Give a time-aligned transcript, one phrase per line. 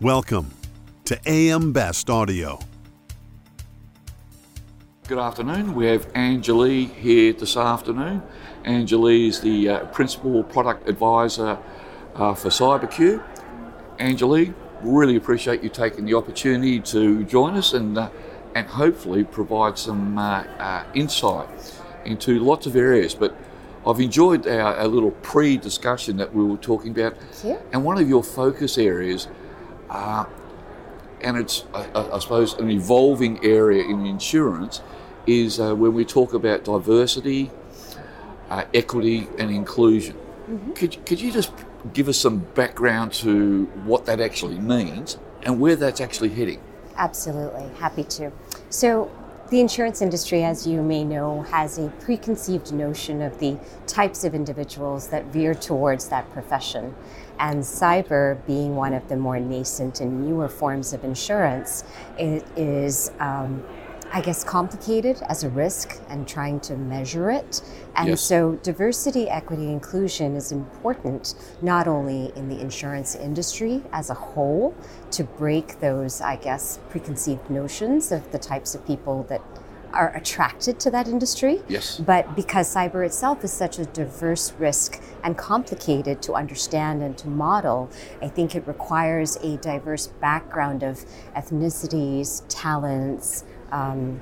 [0.00, 0.50] Welcome
[1.04, 2.58] to AM Best Audio.
[5.06, 5.76] Good afternoon.
[5.76, 8.20] We have Anjali here this afternoon.
[8.64, 11.58] Anjali is the uh, Principal Product Advisor
[12.16, 13.24] uh, for CyberCube.
[13.98, 14.52] Anjali,
[14.82, 18.10] really appreciate you taking the opportunity to join us and, uh,
[18.56, 21.48] and hopefully provide some uh, uh, insight
[22.04, 23.14] into lots of areas.
[23.14, 23.36] But
[23.86, 27.16] I've enjoyed our, our little pre discussion that we were talking about.
[27.44, 27.60] you.
[27.72, 29.28] And one of your focus areas
[29.94, 30.26] uh,
[31.20, 34.82] and it's, I, I suppose, an evolving area in insurance
[35.26, 37.50] is uh, when we talk about diversity,
[38.50, 40.16] uh, equity, and inclusion.
[40.74, 41.52] Could, could you just
[41.92, 46.60] give us some background to what that actually means and where that's actually heading?
[46.96, 48.30] Absolutely, happy to.
[48.68, 49.10] So,
[49.54, 54.34] the insurance industry, as you may know, has a preconceived notion of the types of
[54.34, 56.92] individuals that veer towards that profession.
[57.38, 61.84] And cyber, being one of the more nascent and newer forms of insurance,
[62.18, 63.64] it is, um,
[64.12, 67.62] I guess, complicated as a risk and trying to measure it.
[67.96, 68.20] And Yes.
[68.20, 74.74] so, diversity, equity, inclusion is important not only in the insurance industry as a whole
[75.12, 79.40] to break those, I guess, preconceived notions of the types of people that
[79.94, 81.62] are attracted to that industry.
[81.68, 81.98] Yes.
[81.98, 87.28] But because cyber itself is such a diverse risk and complicated to understand and to
[87.28, 87.88] model,
[88.20, 91.04] I think it requires a diverse background of
[91.36, 94.20] ethnicities, talents, um,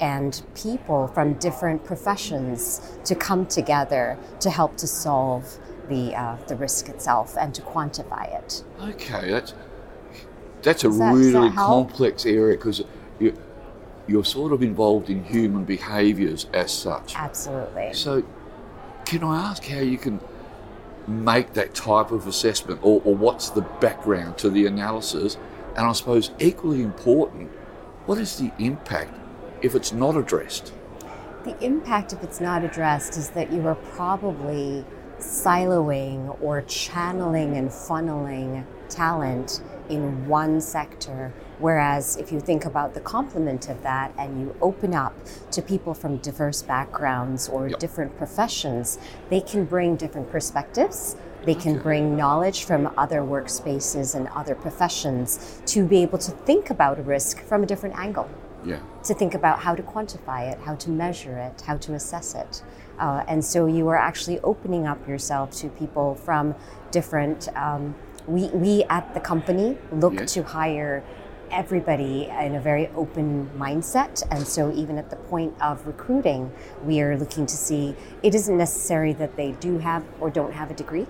[0.00, 5.58] and people from different professions to come together to help to solve
[5.88, 8.64] the, uh, the risk itself and to quantify it.
[8.82, 9.54] Okay, that's
[10.62, 11.88] that's a Does that- that really help?
[11.90, 12.82] complex area because
[14.06, 17.14] you're sort of involved in human behaviours as such.
[17.16, 17.92] Absolutely.
[17.94, 18.22] So,
[19.06, 20.20] can I ask how you can
[21.06, 25.36] make that type of assessment, or, or what's the background to the analysis?
[25.76, 27.50] And I suppose equally important,
[28.06, 29.14] what is the impact
[29.62, 30.72] if it's not addressed?
[31.44, 34.84] The impact, if it's not addressed, is that you are probably
[35.24, 41.32] siloing or channeling and funneling talent in one sector.
[41.58, 45.14] Whereas if you think about the complement of that and you open up
[45.52, 47.78] to people from diverse backgrounds or Yep.
[47.78, 48.98] different professions,
[49.30, 51.16] they can bring different perspectives.
[51.44, 56.70] They can bring knowledge from other workspaces and other professions to be able to think
[56.70, 58.28] about a risk from a different angle
[58.64, 58.78] Yeah.
[59.04, 62.62] to think about how to quantify it, how to measure it, how to assess it.
[62.98, 66.54] Uh, and so you are actually opening up yourself to people from
[66.90, 67.48] different.
[67.56, 67.94] Um,
[68.26, 70.32] we, we at the company look Yes.
[70.34, 71.02] to hire
[71.50, 74.22] everybody in a very open mindset.
[74.30, 76.50] And so even at the point of recruiting,
[76.84, 80.70] we are looking to see it isn't necessary that they do have or don't have
[80.70, 81.06] a degree,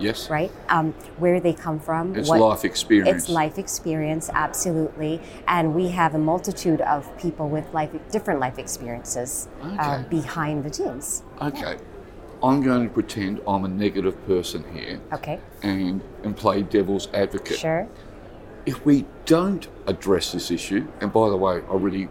[0.00, 0.30] Yes.
[0.30, 0.50] right?
[0.68, 2.16] Um, where they come from.
[2.16, 3.24] It's what- life experience.
[3.24, 8.58] it's life experience, absolutely, and we have a multitude of people with life, different life
[8.58, 11.22] experiences uh, behind the teams.
[11.40, 11.76] Okay.
[12.42, 17.58] I'm going to pretend I'm a negative person here Okay, and, and play devil's advocate.
[17.58, 17.86] sure.
[18.64, 22.08] if we don't address this issue, and by the way, I really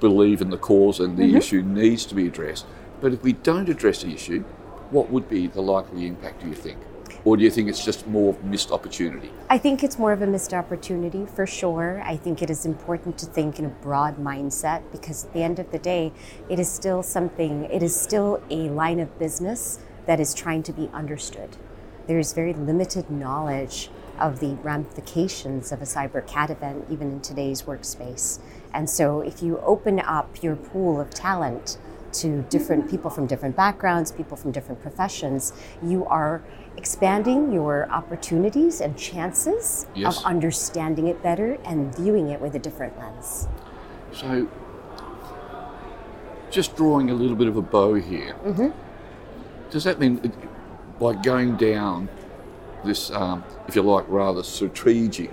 [0.00, 1.36] believe in the cause and the Mm-hmm.
[1.36, 2.64] issue needs to be addressed,
[3.02, 4.44] but if we don't address the issue,
[4.90, 6.78] what would be the likely impact, do you think?
[7.26, 9.32] Or do you think it's just more of missed opportunity?
[9.50, 12.00] I think it's more of a missed opportunity for sure.
[12.04, 15.58] I think it is important to think in a broad mindset because at the end
[15.58, 16.12] of the day,
[16.48, 20.72] it is still something, it is still a line of business that is trying to
[20.72, 21.56] be understood.
[22.06, 27.20] There is very limited knowledge of the ramifications of a cyber cat event, even in
[27.22, 28.38] today's workspace.
[28.72, 31.76] And so, if you open up your pool of talent
[32.20, 36.42] to different people from different backgrounds, people from different professions, you are
[36.76, 40.18] expanding your opportunities and chances Yes.
[40.18, 43.48] of understanding it better and viewing it with a different lens.
[44.12, 44.46] So,
[46.50, 48.68] just drawing a little bit of a bow here, Mm-hmm.
[49.70, 52.08] does that mean it- by going down
[52.84, 55.30] this, um, if you like, rather strategic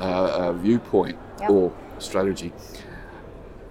[0.00, 1.50] uh, uh, viewpoint Yep.
[1.50, 2.52] or strategy?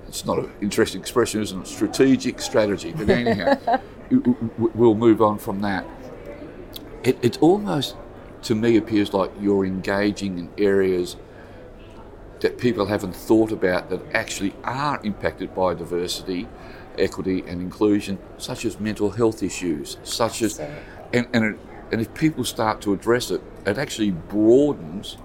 [0.09, 1.67] It's not an interesting expression, isn't it?
[1.67, 2.91] Strategic strategy.
[2.97, 3.79] But anyhow,
[4.57, 5.85] we'll move on from that.
[7.03, 7.95] It, it almost,
[8.43, 11.15] to me, appears like you're engaging in areas
[12.39, 16.47] that people haven't thought about that actually are impacted by diversity,
[16.97, 20.57] equity, and inclusion, such as mental health issues, such as,
[21.13, 21.59] and and, it,
[21.91, 25.17] and if people start to address it, it actually broadens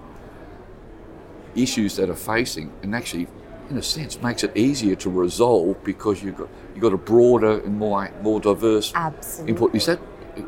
[1.55, 3.27] issues that are facing, and actually,
[3.69, 7.59] in a sense, makes it easier to resolve because you've got you've got a broader
[7.59, 9.51] and more more diverse Absolutely.
[9.51, 9.75] input.
[9.75, 9.99] Is that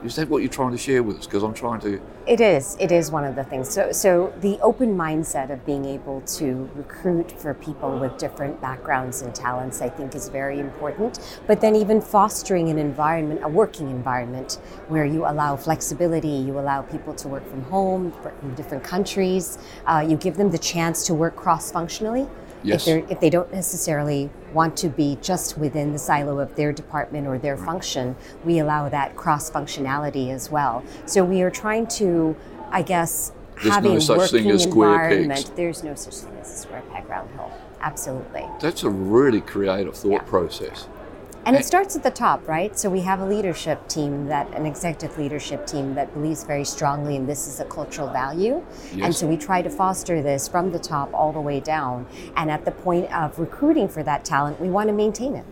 [0.04, 1.26] Is that what you're trying to share with us?
[1.26, 2.02] Because I'm trying to.
[2.26, 2.76] It is.
[2.78, 3.70] It is one of the things.
[3.70, 9.22] So, so the open mindset of being able to recruit for people with different backgrounds
[9.22, 11.40] and talents, I think, is very important.
[11.48, 14.60] But then even fostering an environment, a working environment,
[14.90, 18.12] where you allow flexibility, you allow people to work from home,
[18.42, 22.28] from different countries, uh, you give them the chance to work cross-functionally.
[22.64, 22.88] Yes.
[22.88, 27.28] If, if they don't necessarily want to be just within the silo of their department
[27.28, 30.84] or their function, we allow that cross functionality as well.
[31.06, 32.36] So we are trying to,
[32.72, 33.32] I guess,
[33.62, 35.50] There's have no a such working thing as square pegs.
[35.52, 37.52] There's no such thing as a square peg round hole.
[37.82, 38.46] Absolutely.
[38.60, 40.20] That's a really creative thought Yeah.
[40.20, 40.88] process.
[41.48, 42.78] And it starts at the top, right?
[42.78, 47.16] So we have a leadership team that an executive leadership team that believes very strongly
[47.16, 48.62] in this is a cultural value.
[49.02, 52.06] And so we try to foster this from the top all the way down.
[52.36, 55.46] And at the point of recruiting for that talent, we want to maintain it.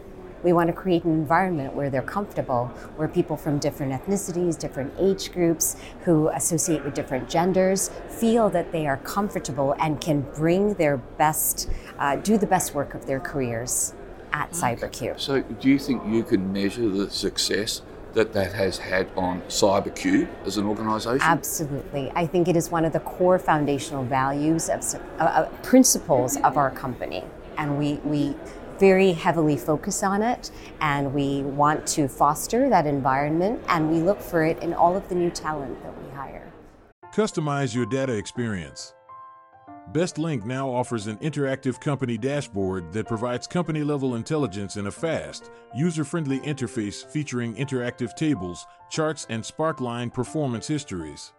[0.44, 2.66] We want to create an environment where they're comfortable,
[2.98, 8.74] where people from different ethnicities, different age groups, who associate with different genders, feel that
[8.74, 11.70] they are comfortable and can bring their best,
[12.00, 13.94] uh, do the best work of their careers
[14.36, 15.20] at CyberCube.
[15.20, 17.82] So, do you think you can measure the success
[18.14, 21.22] that that has had on CyberCube as an organisation?
[21.22, 22.12] Absolutely.
[22.16, 26.58] I think it is one of the core foundational values of uh, uh, principles of
[26.58, 27.24] our company.
[27.58, 28.36] And we, we
[28.78, 30.52] very heavily focus on it
[30.82, 35.08] and we want to foster that environment and we look for it in all of
[35.08, 36.52] the new talent that we hire.
[37.14, 38.94] Customize your data experience.
[39.92, 45.52] BestLink now offers an interactive company dashboard that provides company level intelligence in a fast,
[45.76, 51.34] user friendly interface featuring interactive tables, charts, and Sparkline performance histories.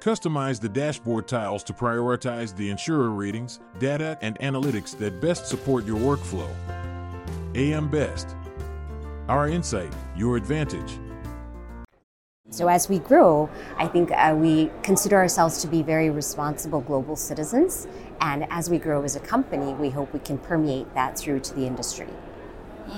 [0.00, 5.84] Customize the dashboard tiles to prioritize the insurer ratings, data, and analytics that best support
[5.84, 6.48] your workflow.
[7.54, 8.34] AM Best.
[9.28, 10.98] Our insight, your advantage.
[12.52, 17.14] So as we grow, I think uh, we consider ourselves to be very responsible global
[17.14, 17.86] citizens.
[18.20, 21.54] And as we grow as a company, we hope we can permeate that through to
[21.54, 22.08] the industry.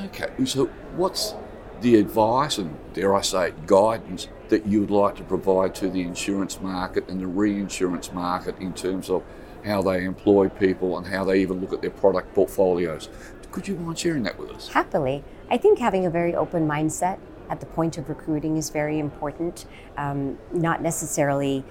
[0.07, 0.67] Okay, so
[0.97, 1.35] what's
[1.83, 6.01] the advice and, dare I say, guidance that you would like to provide to the
[6.01, 9.23] insurance market and the reinsurance market in terms of
[9.67, 13.11] how they employ people and how they even look at their product portfolios?
[13.51, 14.69] Could you mind sharing that with us?
[14.69, 17.19] Happily, I think having a very open mindset
[17.53, 19.67] at the point of recruiting is very important.
[19.99, 21.63] Um, not necessarily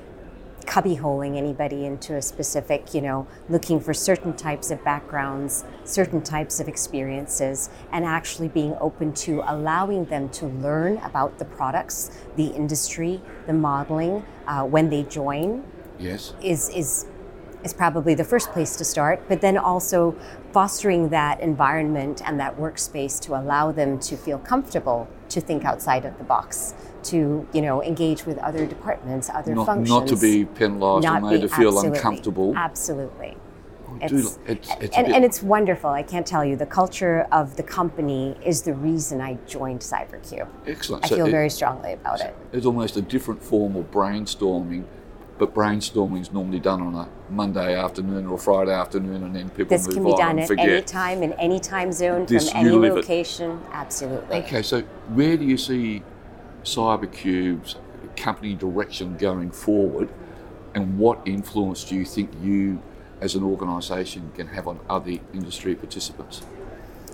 [0.66, 6.60] cubbyholing anybody into a specific, you know, looking for certain types of backgrounds, certain types
[6.60, 12.46] of experiences, and actually being open to allowing them to learn about the products, the
[12.46, 15.64] industry, the modeling uh, when they join
[15.98, 16.34] Yes.
[16.44, 17.08] is is
[17.64, 20.16] is probably the first place to start, but then also
[20.52, 26.06] fostering that environment and that workspace to allow them to feel comfortable to think outside
[26.06, 26.74] of the box,
[27.04, 29.90] to you know engage with other departments, other Not, functions.
[29.90, 30.46] not to be
[30.84, 32.54] or Not made be- to feel absolutely, uncomfortable.
[32.58, 33.38] Absolutely.
[34.02, 35.90] I It's, it's- it's and, and it's wonderful.
[35.90, 36.56] I can't tell you.
[36.56, 40.48] The culture of the company is the reason I joined CyberCube.
[40.66, 41.04] Excellent.
[41.06, 42.34] I So feel it- very strongly about it.
[42.54, 44.86] It's almost a different form of brainstorming,
[45.42, 49.50] but brainstorming is normally done on a Monday afternoon or a Friday afternoon, and then
[49.50, 49.78] people move on.
[49.78, 50.70] This move can be on done at forget.
[50.70, 52.96] any time in any time zone This from any live it.
[52.98, 53.60] location.
[53.74, 54.38] Absolutely.
[54.38, 54.82] Okay, so
[55.16, 56.04] where do you see
[56.64, 57.76] CyberCube's
[58.16, 60.10] company direction going forward,
[60.76, 62.80] and what influence do you think you,
[63.20, 66.44] as an organisation, can have on other industry participants?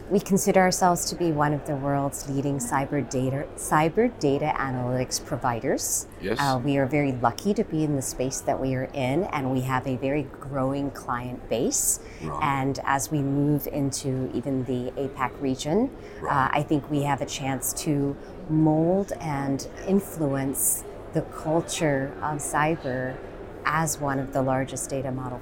[0.10, 5.24] We consider ourselves to be one of the world's leading cyber data cyber data analytics
[5.24, 6.08] providers.
[6.22, 6.38] Yes.
[6.40, 9.52] Uh, we are very lucky to be in the space that we are in, and
[9.52, 12.00] we have a very growing client base.
[12.24, 12.42] Right.
[12.42, 15.90] And as we move into even the APAC region,
[16.24, 18.16] uh, I think we have a chance to
[18.50, 23.18] mold and influence the culture of cyber
[23.66, 25.42] as one of the largest data model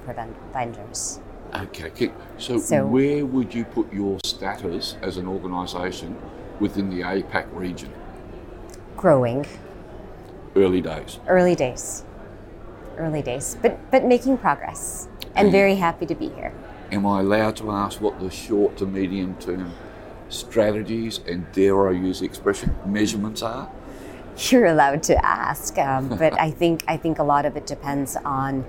[0.52, 1.20] vendors.
[1.64, 2.12] Okay.
[2.38, 6.16] So, So- where would you put your status as an organisation
[6.60, 7.92] within the APAC region?
[8.98, 9.46] Growing,
[10.56, 11.20] Early days.
[11.28, 12.04] early days
[12.98, 16.54] early days but but making progress and very happy to be here
[16.94, 19.74] Am I allowed to ask what the short to medium term
[20.30, 23.70] strategies and dare I use the expression measurements are?
[24.50, 28.16] you're allowed to ask um, but i think i think a lot of it depends
[28.24, 28.64] on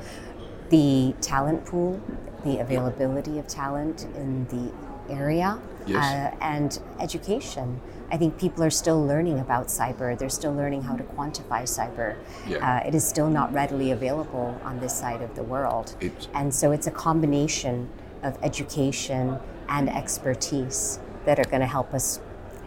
[0.71, 2.00] the talent pool
[2.47, 6.05] the availability of talent in the area Yes.
[6.05, 7.81] uh, and education.
[8.11, 10.17] I think people are still learning about cyber.
[10.19, 12.17] They're still learning how to quantify cyber.
[12.49, 12.59] Yeah.
[12.83, 15.95] uh, it is still not readily available on this side of the world.
[16.00, 17.88] It's- and so it's a combination
[18.23, 19.38] of education
[19.69, 22.21] and expertise that are going to help us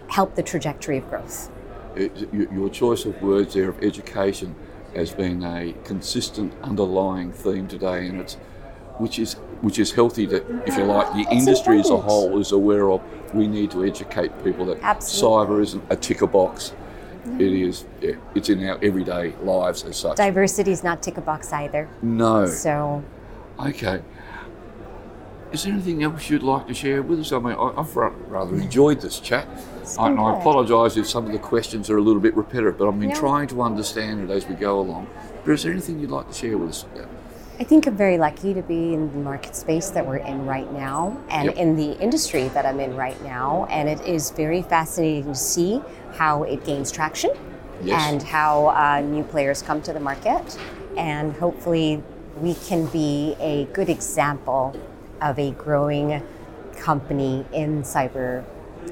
[0.08, 1.50] help the trajectory of growth.
[1.96, 4.56] It, your choice of words there of education
[4.96, 8.36] has been a consistent underlying theme today, and it's
[8.98, 12.52] which is which is healthy that if you like the industry as a whole is
[12.52, 13.02] aware of.
[13.34, 15.56] We need to educate people that Absolutely.
[15.56, 16.74] cyber isn't a ticker box.
[17.38, 17.86] It is.
[18.02, 20.18] Yeah, it's in our everyday lives as such.
[20.18, 21.88] Diversity is not tick a box either.
[22.02, 22.48] no.
[22.48, 23.04] So
[23.60, 24.02] Okay.
[25.52, 27.32] Is there anything else you'd like to share with us?
[27.32, 29.48] I mean, I- I've rather enjoyed this chat.
[29.98, 32.88] I, and I apologise if some of the questions are a little bit repetitive, but
[32.88, 33.16] I've been No.
[33.16, 35.08] trying to understand it as we go along.
[35.44, 36.86] But is there anything you'd like to share with us?
[36.96, 37.02] Yeah.
[37.60, 40.72] I think I'm very lucky to be in the market space that we're in right
[40.72, 41.56] now and Yep.
[41.58, 43.68] in the industry that I'm in right now.
[43.70, 45.82] And it is very fascinating to see
[46.14, 47.32] how it gains traction
[47.84, 48.02] Yes.
[48.08, 50.58] and how uh, new players come to the market.
[50.96, 52.02] And hopefully,
[52.40, 54.74] we can be a good example
[55.22, 56.24] of a growing
[56.78, 58.46] company in cyber,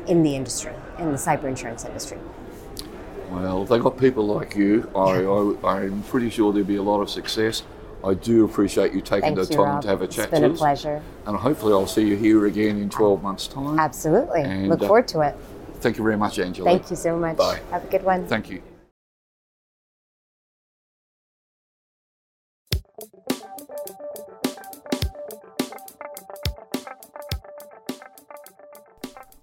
[0.08, 2.18] in the industry, in the cyber insurance industry.
[3.32, 6.84] Well, if they've got people like you, I, I, I'm pretty sure there'll be a
[6.84, 7.64] lot of success.
[8.04, 9.82] I do appreciate you taking Thank the you, time Rob.
[9.82, 10.60] to have a It's chat been to a us.
[10.60, 11.02] pleasure.
[11.26, 13.80] And hopefully I'll see you here again in 12 months' time.
[13.80, 14.44] Absolutely.
[14.44, 15.36] And, Look uh, forward to it.
[15.80, 16.70] Thank you very much, Angela.
[16.70, 17.38] Thank you so much.
[17.38, 17.60] Bye.
[17.72, 18.28] Have a good one.
[18.28, 18.62] Thank you.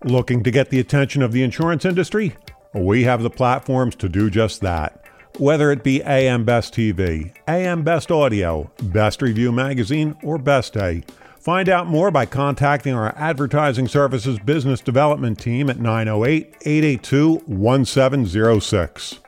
[0.04, 2.37] Looking to get the attention of the insurance industry?
[2.75, 5.03] We have the platforms to do just that.
[5.38, 11.03] Whether it be AM Best TV, AM Best Audio, Best Review Magazine, or Best Day,
[11.41, 19.19] find out more by contacting our Advertising Services Business Development Team at 908 882 1706.